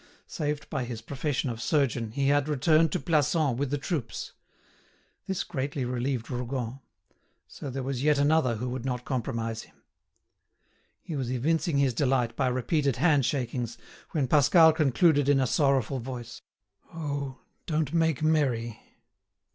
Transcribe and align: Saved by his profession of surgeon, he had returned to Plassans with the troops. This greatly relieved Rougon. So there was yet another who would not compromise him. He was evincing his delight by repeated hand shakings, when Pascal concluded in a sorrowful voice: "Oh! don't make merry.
Saved 0.25 0.67
by 0.67 0.83
his 0.83 0.99
profession 0.99 1.51
of 1.51 1.61
surgeon, 1.61 2.09
he 2.09 2.29
had 2.29 2.49
returned 2.49 2.91
to 2.91 2.99
Plassans 2.99 3.55
with 3.59 3.69
the 3.69 3.77
troops. 3.77 4.31
This 5.27 5.43
greatly 5.43 5.85
relieved 5.85 6.31
Rougon. 6.31 6.79
So 7.47 7.69
there 7.69 7.83
was 7.83 8.01
yet 8.01 8.17
another 8.17 8.55
who 8.55 8.67
would 8.69 8.83
not 8.83 9.05
compromise 9.05 9.61
him. 9.61 9.75
He 11.03 11.15
was 11.15 11.29
evincing 11.31 11.77
his 11.77 11.93
delight 11.93 12.35
by 12.35 12.47
repeated 12.47 12.95
hand 12.95 13.27
shakings, 13.27 13.77
when 14.09 14.27
Pascal 14.27 14.73
concluded 14.73 15.29
in 15.29 15.39
a 15.39 15.45
sorrowful 15.45 15.99
voice: 15.99 16.41
"Oh! 16.95 17.37
don't 17.67 17.93
make 17.93 18.23
merry. 18.23 18.81